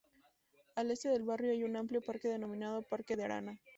[0.75, 3.59] Al este del barrio hay un amplio parque denominado Parque de Arana.